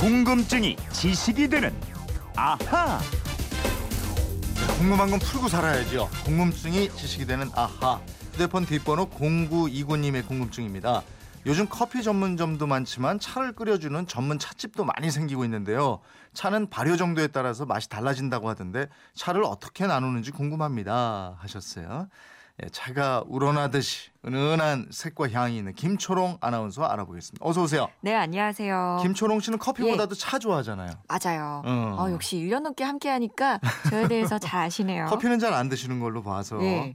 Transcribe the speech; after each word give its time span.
궁금증이 0.00 0.76
지식이 0.94 1.48
되는 1.48 1.78
아하. 2.34 2.98
궁금한 4.78 5.10
건 5.10 5.18
풀고 5.18 5.48
살아야죠. 5.48 6.08
궁금증이 6.24 6.88
지식이 6.96 7.26
되는 7.26 7.50
아하. 7.54 8.00
휴대폰 8.32 8.64
뒷번호 8.64 9.10
0929님의 9.10 10.26
궁금증입니다. 10.26 11.02
요즘 11.44 11.66
커피 11.68 12.02
전문점도 12.02 12.66
많지만 12.66 13.20
차를 13.20 13.52
끓여주는 13.52 14.06
전문 14.06 14.38
찻집도 14.38 14.86
많이 14.86 15.10
생기고 15.10 15.44
있는데요. 15.44 16.00
차는 16.32 16.70
발효 16.70 16.96
정도에 16.96 17.26
따라서 17.26 17.66
맛이 17.66 17.90
달라진다고 17.90 18.48
하던데 18.48 18.88
차를 19.14 19.44
어떻게 19.44 19.86
나누는지 19.86 20.30
궁금합니다. 20.30 21.36
하셨어요. 21.40 22.08
예, 22.62 22.68
차가 22.70 23.22
우러나듯이 23.26 24.10
은은한 24.22 24.88
색과 24.90 25.30
향이 25.30 25.56
있는 25.56 25.72
김초롱 25.72 26.36
아나운서 26.42 26.84
알아보겠습니다. 26.84 27.42
어서 27.46 27.62
오세요. 27.62 27.88
네, 28.02 28.14
안녕하세요. 28.14 28.98
김초롱 29.00 29.40
씨는 29.40 29.58
커피보다도 29.58 30.14
차 30.14 30.38
좋아하잖아요. 30.38 30.90
맞아요. 31.08 31.62
어. 31.64 31.96
어, 31.98 32.10
역시 32.12 32.36
1년 32.36 32.60
넘게 32.60 32.84
함께 32.84 33.08
하니까 33.08 33.58
저에 33.88 34.08
대해서 34.08 34.38
잘 34.38 34.64
아시네요. 34.64 35.06
커피는 35.10 35.38
잘 35.38 35.54
안 35.54 35.68
드시는 35.70 36.00
걸로 36.00 36.22
봐서. 36.22 36.62
예. 36.62 36.94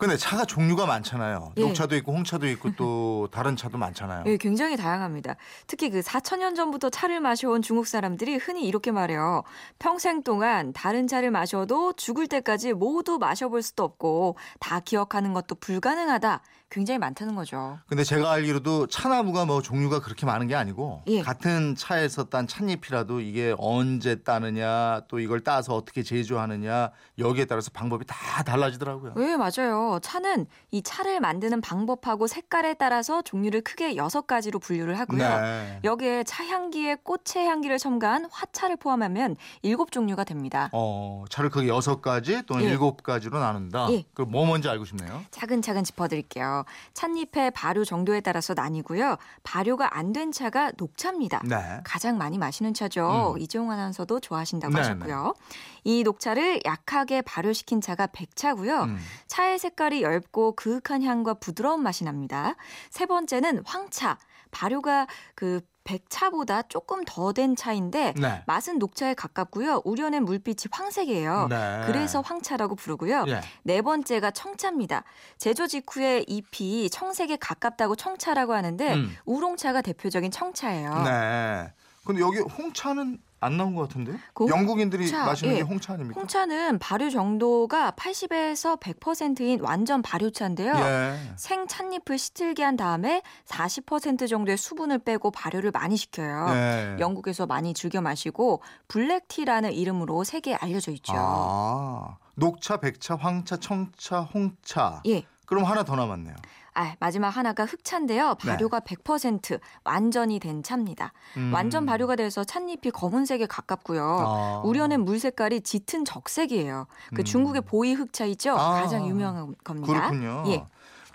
근데 0.00 0.16
차가 0.16 0.44
종류가 0.44 0.84
많잖아요. 0.86 1.52
예. 1.58 1.60
녹차도 1.62 1.94
있고 1.96 2.12
홍차도 2.12 2.48
있고 2.48 2.74
또 2.76 3.28
다른 3.30 3.54
차도 3.56 3.78
많잖아요. 3.78 4.24
예, 4.26 4.36
굉장히 4.36 4.76
다양합니다. 4.76 5.36
특히 5.68 5.90
그 5.90 6.00
4천년 6.00 6.56
전부터 6.56 6.90
차를 6.90 7.20
마셔온 7.20 7.62
중국 7.62 7.86
사람들이 7.86 8.34
흔히 8.36 8.66
이렇게 8.66 8.90
말해요. 8.90 9.44
평생 9.78 10.22
동안 10.24 10.72
다른 10.72 11.06
차를 11.06 11.30
마셔도 11.30 11.92
죽을 11.92 12.26
때까지 12.26 12.72
모두 12.72 13.18
마셔볼 13.18 13.62
수도 13.62 13.84
없고 13.84 14.36
다 14.58 14.80
기억하는 14.80 15.32
것도 15.32 15.54
불가능하다. 15.54 16.42
굉장히 16.74 16.98
많다는 16.98 17.36
거죠. 17.36 17.78
근데 17.86 18.02
제가 18.02 18.32
알기로도 18.32 18.88
차나무가 18.88 19.44
뭐 19.44 19.62
종류가 19.62 20.00
그렇게 20.00 20.26
많은 20.26 20.48
게 20.48 20.56
아니고 20.56 21.04
예. 21.06 21.22
같은 21.22 21.76
차에서 21.76 22.24
딴 22.24 22.48
찻잎이라도 22.48 23.20
이게 23.20 23.54
언제 23.58 24.16
따느냐 24.16 25.02
또 25.06 25.20
이걸 25.20 25.38
따서 25.38 25.76
어떻게 25.76 26.02
제조하느냐 26.02 26.90
여기에 27.20 27.44
따라서 27.44 27.70
방법이 27.72 28.04
다 28.08 28.42
달라지더라고요. 28.42 29.14
네, 29.14 29.36
맞아요. 29.36 30.00
차는 30.02 30.46
이 30.72 30.82
차를 30.82 31.20
만드는 31.20 31.60
방법하고 31.60 32.26
색깔에 32.26 32.74
따라서 32.74 33.22
종류를 33.22 33.60
크게 33.60 33.94
여섯 33.94 34.26
가지로 34.26 34.58
분류를 34.58 34.98
하고요. 34.98 35.18
네. 35.18 35.78
여기에 35.84 36.24
차 36.24 36.44
향기에 36.44 36.96
꽃의 37.04 37.46
향기를 37.46 37.78
첨가한 37.78 38.26
화차를 38.32 38.78
포함하면 38.78 39.36
일곱 39.62 39.92
종류가 39.92 40.24
됩니다. 40.24 40.70
어, 40.72 41.24
차를 41.30 41.50
크게 41.50 41.68
여섯 41.68 42.02
가지 42.02 42.42
또는 42.46 42.64
예. 42.64 42.70
일곱 42.70 43.04
가지로 43.04 43.38
나눈다. 43.38 43.92
예. 43.92 44.04
그럼 44.12 44.32
뭐 44.32 44.44
뭔지 44.44 44.68
알고 44.68 44.84
싶네요. 44.84 45.22
차근차근 45.30 45.84
짚어드릴게요. 45.84 46.63
찻잎의 46.94 47.50
발효 47.50 47.84
정도에 47.84 48.20
따라서 48.20 48.54
나뉘고요. 48.54 49.16
발효가 49.42 49.96
안 49.98 50.14
된 50.14 50.30
차가 50.30 50.70
녹차입니다. 50.76 51.42
네. 51.44 51.80
가장 51.82 52.16
많이 52.18 52.38
마시는 52.38 52.72
차죠. 52.72 53.34
음. 53.34 53.40
이재용 53.42 53.72
아나운서도 53.72 54.20
좋아하신다고 54.20 54.72
네, 54.72 54.78
하셨고요. 54.80 55.34
이 55.82 56.04
녹차를 56.04 56.60
약하게 56.64 57.20
발효시킨 57.22 57.80
차가 57.80 58.06
백차고요. 58.06 58.84
음. 58.84 58.98
차의 59.26 59.58
색깔이 59.58 60.02
엷고 60.04 60.52
그윽한 60.54 61.02
향과 61.02 61.34
부드러운 61.34 61.82
맛이 61.82 62.04
납니다. 62.04 62.54
세 62.90 63.06
번째는 63.06 63.62
황차. 63.66 64.18
발효가 64.52 65.08
그 65.34 65.60
백차보다 65.84 66.62
조금 66.62 67.04
더 67.04 67.32
된 67.32 67.56
차인데 67.56 68.14
네. 68.16 68.42
맛은 68.46 68.78
녹차에 68.78 69.14
가깝고요. 69.14 69.82
우려낸 69.84 70.24
물빛이 70.24 70.56
황색이에요. 70.70 71.48
네. 71.50 71.82
그래서 71.86 72.20
황차라고 72.20 72.76
부르고요. 72.76 73.24
예. 73.28 73.40
네 73.64 73.82
번째가 73.82 74.30
청차입니다. 74.30 75.04
제조 75.38 75.66
직후에 75.66 76.24
잎이 76.28 76.88
청색에 76.90 77.36
가깝다고 77.36 77.96
청차라고 77.96 78.52
하는데 78.54 78.94
음. 78.94 79.16
우롱차가 79.24 79.82
대표적인 79.82 80.30
청차예요. 80.30 81.02
네. 81.02 81.72
근데 82.04 82.20
여기 82.20 82.38
홍차는 82.38 83.18
안 83.44 83.56
나온 83.56 83.74
것 83.74 83.88
같은데? 83.88 84.12
그 84.32 84.48
영국인들이 84.48 85.04
홍차, 85.04 85.24
마시는 85.26 85.52
예. 85.52 85.56
게 85.58 85.62
홍차 85.62 85.92
아닙니까? 85.94 86.20
홍차는 86.20 86.78
발효 86.78 87.10
정도가 87.10 87.92
80에서 87.92 88.80
100%인 88.80 89.60
완전 89.60 90.02
발효차인데요. 90.02 90.72
예. 90.74 91.18
생 91.36 91.66
찻잎을 91.66 92.18
시들게 92.18 92.62
한 92.62 92.76
다음에 92.76 93.22
40% 93.46 94.28
정도의 94.28 94.56
수분을 94.56 94.98
빼고 94.98 95.30
발효를 95.30 95.70
많이 95.70 95.96
시켜요. 95.96 96.46
예. 96.50 96.96
영국에서 96.98 97.46
많이 97.46 97.74
즐겨 97.74 98.00
마시고 98.00 98.62
블랙티라는 98.88 99.72
이름으로 99.72 100.24
세계에 100.24 100.54
알려져 100.54 100.92
있죠. 100.92 101.12
아, 101.16 102.16
녹차, 102.34 102.78
백차, 102.78 103.16
황차, 103.16 103.56
청차, 103.58 104.20
홍차. 104.20 105.02
예. 105.06 105.24
그럼 105.46 105.64
하나 105.64 105.84
더 105.84 105.94
남았네요. 105.94 106.34
아, 106.74 106.94
마지막 106.98 107.28
하나가 107.30 107.64
흑차인데요. 107.64 108.34
발효가 108.40 108.80
100% 108.80 109.60
완전이 109.84 110.40
된 110.40 110.62
차입니다. 110.62 111.12
네. 111.36 111.40
음. 111.40 111.54
완전 111.54 111.86
발효가 111.86 112.16
돼서 112.16 112.42
찻잎이 112.44 112.90
검은색에 112.92 113.46
가깝고요. 113.46 114.02
아. 114.04 114.62
우려낸 114.64 115.04
물 115.04 115.18
색깔이 115.20 115.60
짙은 115.60 116.04
적색이에요. 116.04 116.86
그 117.14 117.22
음. 117.22 117.24
중국의 117.24 117.62
보이 117.62 117.94
흑차 117.94 118.24
있죠? 118.26 118.52
아. 118.58 118.80
가장 118.82 119.06
유명한 119.06 119.54
겁니다. 119.62 119.92
그렇군요. 119.92 120.42
예. 120.48 120.64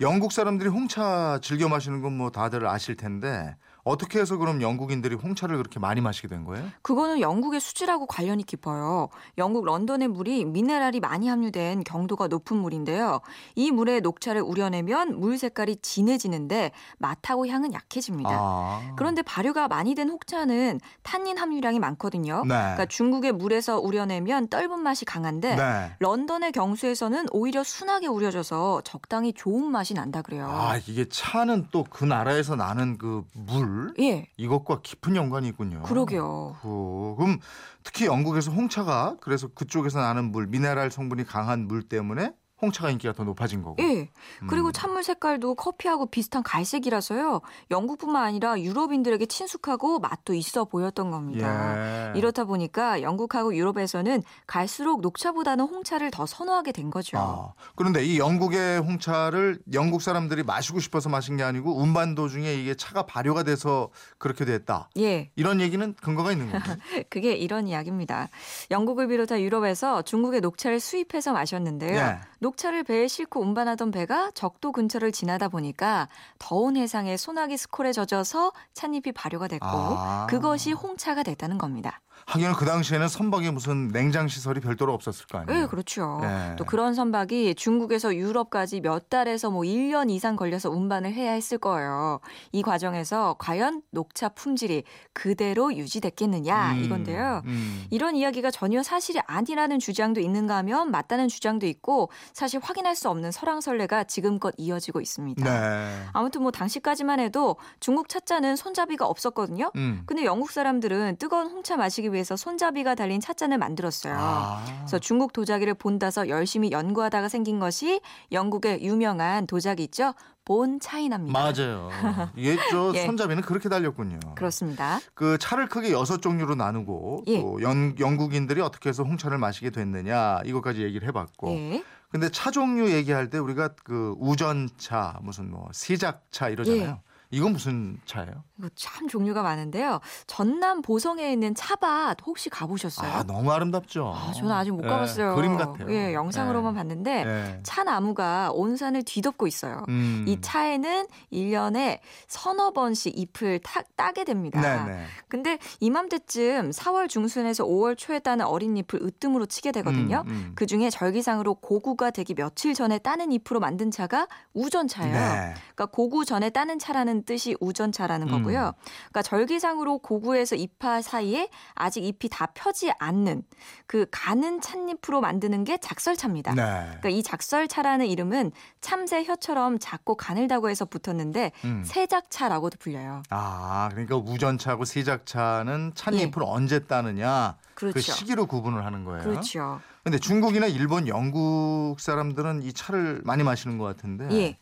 영국 0.02 0.32
사람들이 0.32 0.70
홍차 0.70 1.40
즐겨 1.42 1.68
마시는 1.68 2.02
건 2.02 2.14
뭐 2.14 2.32
다들 2.32 2.66
아실 2.66 2.96
텐데 2.96 3.56
어떻게 3.84 4.20
해서 4.20 4.38
그럼 4.38 4.62
영국인들이 4.62 5.16
홍차를 5.16 5.58
그렇게 5.58 5.80
많이 5.80 6.02
마시게 6.02 6.28
된 6.28 6.44
거예요? 6.46 6.66
그거는 6.82 7.22
영국의 7.22 7.60
수질하고 7.60 8.06
관련이 8.06 8.44
깊어요. 8.44 9.10
영국 9.38 9.66
런던의 9.66 10.08
물이 10.10 10.46
미네랄이 10.46 11.00
많이 11.00 11.28
함유된 11.28 11.84
경도가 11.84 12.28
높은 12.28 12.58
물인데요. 12.58 13.22
이 13.56 13.72
물에 13.72 14.00
녹차를 14.02 14.42
우려내면 14.42 15.20
물 15.20 15.38
색깔이 15.38 15.78
진해지는데 15.82 16.72
맛하고 16.98 17.48
향은 17.48 17.74
약해집니다. 17.74 18.30
아. 18.32 18.94
그런데 18.98 19.22
발효가 19.22 19.68
많이 19.68 19.96
된 19.96 20.10
혹차는 20.10 20.80
탄닌 21.04 21.38
함유량이 21.38 21.80
많거든요. 21.80 22.42
네. 22.44 22.48
그러니까 22.56 22.86
중국의 22.86 23.32
물에서 23.34 23.80
우려내면 23.80 24.48
떫은 24.50 24.80
맛이 24.80 25.06
강한데 25.06 25.56
네. 25.56 25.96
런던의 26.00 26.52
경수에서는 26.52 27.28
오히려 27.32 27.64
순하게 27.64 28.08
우려져서 28.08 28.82
적당히 28.84 29.34
좋은 29.34 29.72
맛이 29.72 29.94
난다 29.94 30.22
그래요. 30.22 30.48
아, 30.50 30.78
이게 30.88 31.08
차는 31.10 31.68
또 31.72 31.84
그 31.90 32.04
나라에서 32.06 32.56
나는 32.56 32.98
그 32.98 33.24
물 33.34 33.66
예, 34.00 34.28
이것과 34.38 34.82
깊은 34.82 35.16
연관이 35.16 35.48
있군요. 35.50 35.82
그러게요. 35.84 36.58
그, 36.62 37.16
그럼 37.18 37.40
특히 37.84 38.06
영국에서 38.06 38.52
홍차가 38.52 39.18
그래서 39.22 39.48
그쪽에서 39.48 40.00
나는 40.00 40.32
물, 40.32 40.48
미네랄 40.48 40.92
성분이 40.92 41.26
강한 41.26 41.68
물 41.68 41.84
때문에 41.84 42.34
홍차가 42.62 42.90
인기가 42.90 43.14
더 43.14 43.24
높아진 43.24 43.64
거고. 43.64 43.82
예. 43.82 44.10
그리고 44.48 44.68
음. 44.68 44.72
찬물 44.74 45.04
색깔도 45.04 45.56
커피하고 45.56 46.08
비슷한 46.08 46.44
갈색이라서요. 46.44 47.42
영국뿐만 47.72 48.24
아니라 48.24 48.60
유럽인들에게 48.60 49.26
친숙하고 49.26 50.00
맛도 50.00 50.34
있어 50.34 50.66
보였던 50.66 51.12
겁니다. 51.12 52.14
예. 52.14 52.18
이렇다 52.18 52.44
보니까 52.44 53.02
영국하고 53.02 53.56
유럽에서는 53.56 54.24
갈수록 54.46 55.02
녹차보다는 55.02 55.66
홍차를 55.66 56.12
더 56.12 56.26
선호하게 56.26 56.72
된 56.74 56.90
거죠. 56.90 57.18
아, 57.18 57.54
그런데 57.76 58.04
이 58.04 58.20
영국의 58.20 58.80
홍차를 58.80 59.60
영국 59.74 60.02
사람들이 60.02 60.44
마시고 60.44 60.80
싶어서 60.80 61.10
마신 61.10 61.38
게 61.38 61.44
아니고 61.44 61.78
운반 61.82 62.16
도중에 62.16 62.54
이게 62.56 62.76
차가 62.76 63.06
발효가 63.06 63.44
돼서 63.44 63.90
그렇게 64.18 64.46
됐다. 64.46 64.90
예. 64.98 65.32
이런 65.36 65.62
얘기는 65.62 65.94
근거가 66.02 66.32
있는 66.32 66.52
거죠. 66.52 66.64
그게 67.10 67.34
이런 67.34 67.68
이야기입니다. 67.68 68.28
영국을 68.72 69.08
비롯한 69.08 69.40
유럽에서 69.40 70.02
중국의 70.02 70.42
녹차를 70.42 70.80
수입해서 70.80 71.32
마셨는데요. 71.34 71.96
예. 71.96 72.20
녹차를 72.40 72.84
배에 72.84 73.08
싣고 73.08 73.42
운반하던 73.42 73.92
배가 73.92 74.32
적도 74.34 74.72
근처를 74.72 75.12
지나다 75.12 75.50
보니까 75.50 76.08
더운 76.40 76.78
해상에 76.78 77.18
소나기 77.18 77.58
스콜에 77.58 77.92
젖어서 77.92 78.52
찻잎이 78.74 79.12
발효가 79.14 79.48
됐고 79.48 79.68
아. 79.68 80.28
그것이 80.30 80.72
홍차가 80.72 81.24
됐다는 81.24 81.58
겁니다. 81.58 82.02
하긴 82.26 82.54
그 82.54 82.66
당시에는 82.66 83.08
선박에 83.08 83.52
무슨 83.52 83.88
냉장 83.90 84.28
시설이 84.28 84.60
별도로 84.60 84.94
없었을 84.94 85.26
거 85.28 85.40
아니에요. 85.40 85.62
네, 85.62 85.68
그렇죠. 85.68 86.20
예. 86.24 86.56
또 86.58 86.66
그런 86.66 86.94
선박이 86.94 87.56
중국에서 87.56 88.16
유럽까지 88.16 88.82
몇 88.82 89.10
달에서 89.10 89.50
뭐 89.50 89.64
1년 89.64 90.10
이상 90.10 90.36
걸려서 90.36 90.70
운반을 90.70 91.14
해야 91.14 91.32
했을 91.32 91.58
거예요. 91.58 92.20
이 92.52 92.62
과정에서 92.62 93.36
과연 93.40 93.82
녹차 93.92 94.30
품질이 94.30 94.84
그대로 95.14 95.74
유지됐겠느냐 95.74 96.74
음, 96.74 96.84
이건데요. 96.84 97.42
음. 97.46 97.86
이런 97.90 98.16
이야기가 98.16 98.52
전혀 98.52 98.84
사실이 98.84 99.20
아니라는 99.26 99.80
주장도 99.80 100.22
있는가 100.22 100.58
하면 100.58 100.92
맞다는 100.92 101.28
주장도 101.28 101.66
있고 101.68 102.10
사실 102.34 102.60
확인할 102.62 102.96
수 102.96 103.10
없는 103.10 103.32
설왕설래가 103.32 104.04
지금껏 104.06 104.54
이어지고 104.58 105.02
있습니다. 105.02 105.44
네. 105.44 106.04
아무튼 106.14 106.42
뭐 106.42 106.52
당시까지만 106.52 107.20
해도 107.20 107.58
중국 107.80 108.10
찻잔은 108.10 108.56
손잡이가 108.56 109.06
없었거든요. 109.06 109.72
음. 109.76 110.04
근데 110.06 110.26
영국 110.26 110.52
사람들은 110.52 111.18
뜨거운 111.18 111.48
홍차 111.48 111.78
마시기 111.78 112.09
위해서 112.14 112.36
손잡이가 112.36 112.96
달린 112.96 113.20
찻잔을 113.20 113.58
만들었어요. 113.58 114.16
아. 114.18 114.64
그래서 114.80 115.00
중국 115.00 115.34
도자기를 115.34 115.74
본다서 115.76 116.30
열심히 116.30 116.72
연구하다가 116.72 117.30
생긴 117.30 117.60
것이 117.60 118.02
영국의 118.32 118.84
유명한 118.84 119.48
도자기 119.48 119.84
있죠? 119.86 120.14
본 120.46 120.80
차이나입니다. 120.80 121.32
맞아요. 121.32 121.90
이게 122.36 122.58
저 122.72 122.92
예. 122.96 123.06
손잡이는 123.06 123.44
그렇게 123.44 123.70
달렸군요. 123.70 124.20
그렇습니다. 124.36 125.00
그 125.14 125.38
차를 125.38 125.68
크게 125.68 125.92
여섯 125.92 126.22
종류로 126.22 126.56
나누고 126.56 127.26
예. 127.28 127.40
또 127.42 127.62
연, 127.62 127.96
영국인들이 128.00 128.60
어떻게 128.62 128.90
해서 128.90 129.04
홍차를 129.04 129.38
마시게 129.38 129.70
됐느냐 129.70 130.42
이것까지 130.46 130.82
얘기를 130.82 131.08
해봤고 131.08 131.50
예. 131.50 131.84
근데 132.10 132.30
차 132.30 132.50
종류 132.50 132.90
얘기할 132.90 133.30
때 133.30 133.38
우리가 133.38 133.76
그 133.84 134.16
우전차 134.18 135.20
무슨 135.22 135.52
뭐 135.52 135.70
시작차 135.72 136.50
이러잖아요. 136.50 137.00
예. 137.32 137.38
이건 137.38 137.54
무슨 137.54 138.00
차예요? 138.06 138.44
이거 138.58 138.70
참 138.76 139.08
종류가 139.08 139.42
많은데요. 139.42 140.00
전남 140.28 140.82
보성에 140.82 141.32
있는 141.32 141.56
차밭 141.56 142.18
혹시 142.26 142.50
가보셨어요? 142.50 143.12
아, 143.12 143.24
너무 143.24 143.52
아름답죠. 143.52 144.14
아, 144.14 144.32
저는 144.34 144.52
아직 144.52 144.72
못 144.72 144.84
예, 144.84 144.88
가봤어요. 144.88 145.36
그림 145.36 145.58
같아요. 145.58 145.90
예, 145.92 146.14
영상으로만 146.14 146.74
예. 146.74 146.78
봤는데 146.78 147.24
예. 147.26 147.60
차 147.64 147.84
나무가 147.84 148.52
온 148.52 148.76
산을 148.78 149.04
뒤덮고 149.04 149.48
있어요. 149.48 149.84
음. 149.90 150.26
이 150.28 150.42
차에는 150.42 151.08
1년에 151.32 152.00
서너 152.28 152.72
번씩 152.72 153.18
잎을 153.18 153.60
타, 153.60 153.82
따게 153.96 154.24
됩니다. 154.24 154.60
네네. 154.62 155.06
근데 155.28 155.58
이맘때쯤 155.80 156.72
4월 156.72 157.08
중순에서 157.08 157.66
5월 157.66 157.98
초에 157.98 158.20
따는 158.20 158.46
어린 158.46 158.76
잎을 158.76 159.02
으뜸으로 159.02 159.46
치게 159.46 159.72
되거든요. 159.72 160.24
음, 160.28 160.32
음. 160.32 160.52
그 160.56 160.66
중에 160.66 160.90
절기상으로 160.90 161.56
고구가 161.56 162.12
되기 162.12 162.34
며칠 162.34 162.74
전에 162.74 162.98
따는 162.98 163.32
잎으로 163.32 163.60
만든 163.60 163.92
차가 163.92 164.28
우전차예요. 164.54 165.14
네. 165.14 165.54
그러니까 165.76 165.86
고구 165.86 166.26
전에 166.26 166.50
따는 166.50 166.80
차라는 166.80 167.19
뜻이 167.24 167.56
우전차라는 167.60 168.28
음. 168.28 168.32
거고요. 168.32 168.74
그러니까 169.10 169.22
절기상으로 169.22 170.00
고구에서 170.00 170.56
잎파 170.56 171.02
사이에 171.02 171.50
아직 171.76 172.04
잎이 172.04 172.30
다 172.30 172.48
펴지 172.54 172.92
않는 173.00 173.44
그 173.88 174.06
가는 174.12 174.62
찻잎으로 174.62 175.22
만드는 175.22 175.64
게 175.64 175.78
작설차입니다. 175.78 176.54
네. 176.56 176.64
그러니까 176.64 177.10
이 177.10 177.24
작설차라는 177.24 178.06
이름은 178.08 178.52
참새 178.82 179.24
혀처럼 179.24 179.80
작고 179.80 180.16
가늘다고 180.16 180.70
해서 180.70 180.86
붙었는데 180.86 181.52
음. 181.66 181.84
세작차라고도 181.86 182.78
불려요. 182.80 183.24
아, 183.30 183.90
그러니까 183.92 184.18
우전차하고 184.18 184.86
세작차는 184.86 185.94
찻잎을 185.96 186.44
언제 186.44 186.80
따느냐 186.80 187.58
그 187.74 187.88
예. 187.88 187.92
그렇죠. 187.92 188.12
시기로 188.12 188.46
구분을 188.46 188.86
하는 188.86 189.06
거예요. 189.06 189.24
그렇죠. 189.24 189.80
근데 190.04 190.18
중국이나 190.18 190.68
일본, 190.68 191.08
영국 191.08 191.96
사람들은 192.00 192.64
이 192.64 192.74
차를 192.74 193.22
많이 193.24 193.44
마시는 193.44 193.78
것 193.78 193.86
같은데 193.86 194.28
예. 194.32 194.58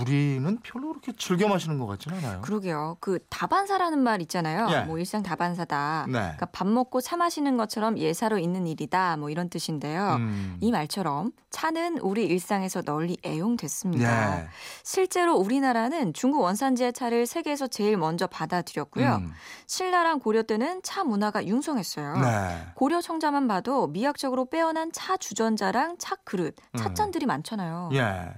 우리는 0.00 0.58
별로 0.62 0.88
그렇게 0.90 1.12
즐겨 1.12 1.48
마시는 1.48 1.78
것 1.78 1.86
같지는 1.86 2.18
않아요. 2.18 2.40
그러게요. 2.42 2.96
그 3.00 3.18
다반사라는 3.30 3.98
말 3.98 4.20
있잖아요. 4.22 4.68
예. 4.70 4.80
뭐 4.82 4.98
일상 4.98 5.22
다반사다. 5.22 6.06
네. 6.08 6.12
그러니까 6.12 6.46
밥 6.46 6.66
먹고 6.66 7.00
차 7.00 7.16
마시는 7.16 7.56
것처럼 7.56 7.98
예사로 7.98 8.38
있는 8.38 8.66
일이다. 8.66 9.16
뭐 9.16 9.30
이런 9.30 9.48
뜻인데요. 9.48 10.16
음. 10.16 10.56
이 10.60 10.70
말처럼 10.70 11.32
차는 11.50 11.98
우리 11.98 12.26
일상에서 12.26 12.82
널리 12.82 13.16
애용됐습니다. 13.24 14.36
네. 14.36 14.48
실제로 14.82 15.36
우리나라는 15.36 16.12
중국 16.12 16.42
원산지의 16.42 16.92
차를 16.92 17.26
세계에서 17.26 17.68
제일 17.68 17.96
먼저 17.96 18.26
받아들였고요. 18.26 19.16
음. 19.16 19.32
신라랑 19.66 20.18
고려 20.18 20.42
때는 20.42 20.80
차 20.82 21.04
문화가 21.04 21.46
융성했어요. 21.46 22.18
네. 22.18 22.66
고려 22.74 23.00
청자만 23.00 23.48
봐도 23.48 23.86
미학적으로 23.86 24.44
빼어난 24.50 24.92
차 24.92 25.16
주전자랑 25.16 25.96
차 25.98 26.16
그릇, 26.24 26.54
음. 26.74 26.78
찻잔들이 26.78 27.24
많잖아요. 27.24 27.90
예. 27.94 28.34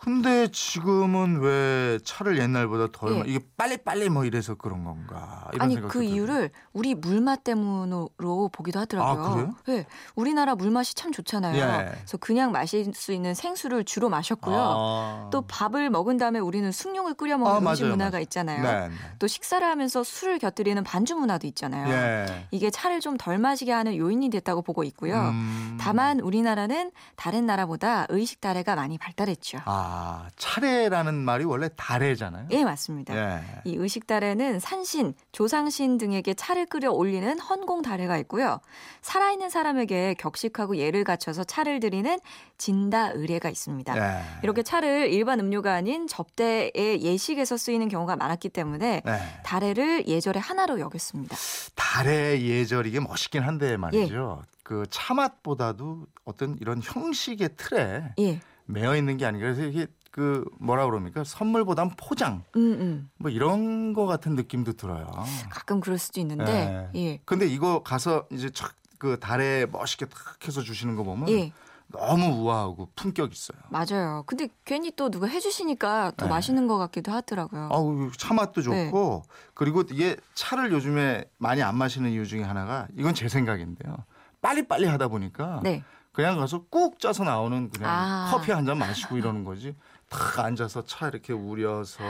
근데 0.00 0.48
지 0.48 0.75
금은 0.80 1.40
왜 1.40 1.98
차를 2.04 2.38
옛날보다 2.38 2.88
더 2.92 3.12
예. 3.14 3.22
이게 3.26 3.40
빨리 3.56 3.76
빨리 3.76 4.08
뭐 4.08 4.24
이래서 4.24 4.54
그런 4.54 4.84
건가? 4.84 5.48
이런 5.52 5.64
아니 5.64 5.80
그. 5.80 6.02
이유를 6.02 6.50
우리 6.72 6.94
물맛 6.94 7.42
때문으로 7.44 8.48
보기도 8.52 8.78
하더라고요. 8.80 9.54
아? 9.56 9.62
네, 9.66 9.86
우리나라 10.14 10.54
물맛이 10.54 10.94
참 10.94 11.10
좋잖아요. 11.12 11.56
예. 11.56 11.90
그래서 11.96 12.16
그냥 12.18 12.52
마실 12.52 12.92
수 12.94 13.12
있는 13.12 13.34
생수를 13.34 13.84
주로 13.84 14.08
마셨고요. 14.08 14.56
아. 14.56 15.28
또 15.32 15.42
밥을 15.42 15.90
먹은 15.90 16.16
다음에 16.16 16.38
우리는 16.38 16.70
숭늉을 16.70 17.14
끓여 17.14 17.36
먹는 17.38 17.66
아, 17.66 17.70
음식 17.70 17.82
맞아요, 17.82 17.92
문화가 17.92 18.10
맞아요. 18.12 18.22
있잖아요. 18.22 18.62
네. 18.62 18.88
네. 18.88 18.94
또 19.18 19.26
식사를 19.26 19.66
하면서 19.66 20.04
술을 20.04 20.38
곁들이는 20.38 20.84
반주 20.84 21.16
문화도 21.16 21.46
있잖아요. 21.48 21.88
예. 21.92 22.46
이게 22.50 22.70
차를 22.70 23.00
좀 23.00 23.16
덜 23.18 23.38
마시게 23.38 23.72
하는 23.72 23.96
요인이 23.96 24.28
됐다고 24.30 24.62
보고 24.62 24.84
있고요. 24.84 25.16
음. 25.30 25.78
다만 25.80 26.20
우리나라는 26.20 26.90
다른 27.16 27.46
나라보다 27.46 28.06
의식 28.10 28.40
다래가 28.40 28.74
많이 28.76 28.98
발달했죠. 28.98 29.58
아, 29.64 30.28
차례 30.36 30.65
라는 30.88 31.14
말이 31.14 31.44
원래 31.44 31.68
다래잖아요. 31.76 32.48
예, 32.50 32.64
맞습니다. 32.64 33.16
예. 33.16 33.40
이 33.64 33.74
의식 33.76 34.06
다래는 34.06 34.60
산신, 34.60 35.14
조상신 35.32 35.98
등에게 35.98 36.34
차를 36.34 36.66
끓여 36.66 36.90
올리는 36.90 37.38
헌공 37.38 37.82
다래가 37.82 38.16
있고요. 38.18 38.60
살아있는 39.02 39.50
사람에게 39.50 40.14
격식하고 40.18 40.76
예를 40.76 41.04
갖춰서 41.04 41.44
차를 41.44 41.80
드리는 41.80 42.18
진다 42.58 43.10
의례가 43.10 43.48
있습니다. 43.48 43.96
예. 43.96 44.22
이렇게 44.42 44.62
차를 44.62 45.12
일반 45.12 45.40
음료가 45.40 45.74
아닌 45.74 46.06
접대의 46.06 47.02
예식에서 47.02 47.56
쓰이는 47.56 47.88
경우가 47.88 48.16
많았기 48.16 48.48
때문에 48.48 49.02
네. 49.04 49.40
다래를 49.44 50.06
예절의 50.06 50.40
하나로 50.40 50.80
여겼습니다. 50.80 51.36
달의 51.74 52.46
예절 52.48 52.86
이게 52.86 53.00
멋있긴 53.00 53.42
한데 53.42 53.76
말이죠. 53.76 54.42
예. 54.42 54.56
그 54.62 54.84
차맛보다도 54.90 56.06
어떤 56.24 56.56
이런 56.60 56.80
형식의 56.82 57.50
틀에 57.56 58.02
예, 58.18 58.40
매여 58.64 58.96
있는 58.96 59.16
게. 59.16 59.30
그래서 59.30 59.62
이게 59.62 59.86
그 60.16 60.42
뭐라 60.58 60.86
그럽니까? 60.86 61.24
선물보단 61.24 61.90
포장 61.98 62.42
음, 62.56 62.60
음. 62.80 63.10
뭐 63.18 63.30
이런 63.30 63.92
거 63.92 64.06
같은 64.06 64.34
느낌도 64.34 64.72
들어요. 64.72 65.06
가끔 65.50 65.78
그럴 65.80 65.98
수도 65.98 66.20
있는데, 66.20 66.88
예, 66.94 67.20
근데 67.26 67.46
이거 67.46 67.82
가서 67.82 68.24
이제 68.32 68.48
착그 68.48 69.18
달에 69.20 69.66
멋있게 69.66 70.06
탁 70.06 70.18
해서 70.48 70.62
주시는 70.62 70.96
거 70.96 71.02
보면 71.02 71.28
예, 71.28 71.52
너무 71.88 72.28
우아하고 72.28 72.88
품격 72.96 73.30
있어요. 73.30 73.58
맞아요. 73.68 74.22
근데 74.26 74.48
괜히 74.64 74.90
또 74.96 75.10
누가 75.10 75.26
해주시니까 75.26 76.12
더 76.16 76.24
네. 76.24 76.30
맛있는 76.30 76.66
것 76.66 76.78
같기도 76.78 77.12
하더라고요. 77.12 77.68
아우 77.70 78.10
차 78.16 78.32
맛도 78.32 78.62
네. 78.62 78.86
좋고 78.86 79.22
그리고 79.52 79.82
이게 79.90 80.16
차를 80.34 80.72
요즘에 80.72 81.26
많이 81.36 81.62
안 81.62 81.76
마시는 81.76 82.10
이유 82.10 82.26
중에 82.26 82.42
하나가 82.42 82.88
이건 82.96 83.12
제 83.12 83.28
생각인데요. 83.28 83.94
빨리 84.40 84.66
빨리 84.66 84.86
하다 84.86 85.08
보니까 85.08 85.60
네, 85.62 85.82
그냥 86.12 86.38
가서 86.38 86.64
꾹 86.70 86.98
짜서 86.98 87.22
나오는 87.24 87.68
그냥 87.68 87.90
아. 87.90 88.28
커피 88.32 88.50
한 88.52 88.64
잔 88.64 88.78
마시고 88.78 89.18
이러는 89.18 89.44
거지. 89.44 89.76
탁 90.08 90.38
앉아서 90.38 90.84
차 90.86 91.08
이렇게 91.08 91.32
우려서 91.32 92.02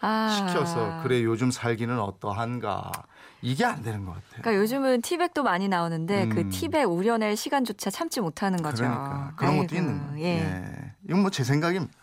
아. 0.00 0.28
시켜서 0.48 1.00
그래 1.02 1.22
요즘 1.24 1.50
살기는 1.50 1.98
어떠한가 1.98 2.92
이게 3.42 3.64
안 3.64 3.82
되는 3.82 4.04
것 4.04 4.12
같아요. 4.12 4.42
그러니까 4.42 4.56
요즘은 4.62 5.00
티백도 5.02 5.42
많이 5.42 5.66
나오는데 5.68 6.28
그 6.28 6.40
음. 6.40 6.50
티백 6.50 6.90
우려낼 6.90 7.36
시간조차 7.36 7.90
참지 7.90 8.20
못하는 8.20 8.62
거죠. 8.62 8.84
그러니까 8.84 9.32
그런 9.36 9.56
것도 9.56 9.68
아이고, 9.74 9.76
있는 9.76 10.06
거예요. 10.08 10.24
예, 10.24 10.28
예. 10.42 10.92
이건 11.08 11.20
뭐 11.20 11.30
제 11.30 11.42
생각입니다. 11.44 11.94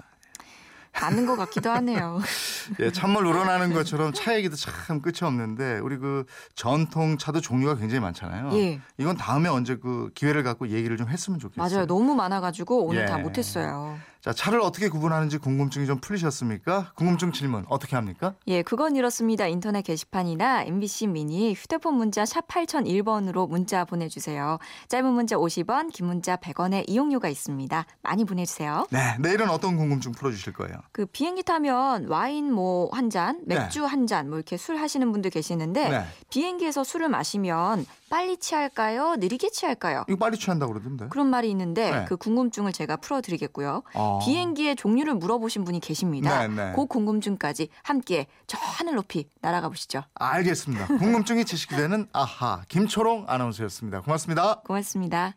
맞는 1.00 1.28
것 1.28 1.36
같기도 1.36 1.70
하네요. 1.70 2.20
예, 2.82 2.92
찬물 2.92 3.28
우러나는 3.28 3.72
것처럼 3.72 4.14
차 4.14 4.36
얘기도 4.36 4.56
참 4.56 5.00
끝이 5.00 5.18
없는데 5.22 5.78
우리 5.78 5.98
그 5.98 6.26
전통 6.56 7.20
차도 7.20 7.40
종류가 7.40 7.76
굉장히 7.76 8.00
많잖아요. 8.02 8.50
예, 8.54 8.82
이건 8.98 9.16
다음에 9.16 9.48
언제 9.48 9.76
그 9.76 10.10
기회를 10.16 10.42
갖고 10.42 10.70
얘기를 10.70 10.98
좀 10.98 11.08
했으면 11.08 11.38
좋겠어요. 11.38 11.70
맞아요. 11.70 11.86
너무 11.86 12.16
많아가지고 12.16 12.84
오늘 12.88 13.04
예. 13.04 13.06
다 13.06 13.20
못했어요. 13.20 14.00
자, 14.22 14.34
차를 14.34 14.60
어떻게 14.62 14.90
구분하는지 14.90 15.38
궁금증이 15.38 15.86
좀 15.86 16.00
풀리셨습니까? 16.00 16.92
궁금증 16.96 17.32
질문 17.32 17.66
어떻게 17.70 17.96
합니까? 17.96 18.34
예, 18.48 18.62
그건 18.62 18.96
이렇습니다. 18.96 19.48
인터넷 19.48 19.84
게시판이나 19.84 20.64
MBC 20.64 21.08
미니 21.08 21.54
휴대폰 21.54 21.94
문자 21.96 22.26
샵 22.26 22.48
8001번으로 22.48 23.48
문자 23.48 23.86
보내주세요. 23.86 24.58
짧은 24.90 25.14
문자 25.14 25.38
50원, 25.38 25.92
긴 25.94 26.08
문자 26.08 26.36
100원의 26.36 26.86
이용료가 26.90 27.30
있습니다. 27.30 27.86
많이 28.02 28.26
보내주세요. 28.26 28.88
네, 28.90 29.18
내일은 29.20 29.50
어떤 29.50 29.78
궁금증 29.78 30.12
풀어주실 30.12 30.54
거예요? 30.54 30.76
그 30.92 31.06
비행기 31.06 31.44
타면 31.44 32.08
와인 32.08 32.52
뭐 32.52 32.90
한 32.92 33.10
잔, 33.10 33.42
맥주 33.46 33.86
한 33.86 34.08
잔, 34.08 34.28
뭐 34.30 34.38
이렇게 34.38 34.58
술 34.58 34.78
하시는 34.78 35.12
분들 35.12 35.30
계시는데 35.32 35.90
네. 35.90 36.06
비행기에서 36.30 36.84
술을 36.84 37.10
마시면 37.10 37.86
빨리 38.10 38.38
취할까요? 38.38 39.16
느리게 39.18 39.50
취할까요? 39.50 40.04
이거 40.08 40.18
빨리 40.18 40.38
취한다 40.38 40.66
그러던데. 40.68 41.08
그런 41.10 41.28
말이 41.28 41.50
있는데 41.52 41.92
네. 41.92 42.06
그 42.08 42.18
궁금증을 42.18 42.72
제가 42.72 42.98
풀어드리겠고요. 42.98 43.84
어. 44.08 44.20
비행기의 44.20 44.76
종류를 44.76 45.16
물어보신 45.16 45.64
분이 45.64 45.80
계십니다. 45.80 46.48
네, 46.48 46.54
네. 46.54 46.74
그 46.76 46.86
궁금증까지 46.86 47.70
함께 47.84 48.28
저 48.48 48.58
하늘 48.60 48.96
높이 48.96 49.28
날아가 49.42 49.70
보시죠. 49.70 50.04
알겠습니다. 50.16 50.88
궁금증이 50.88 51.46
지식이 51.46 51.76
되는 51.76 52.08
아하 52.14 52.64
김초롱 52.68 53.26
아나운서였습니다. 53.28 54.02
고맙습니다. 54.02 54.62
고맙습니다. 54.62 55.36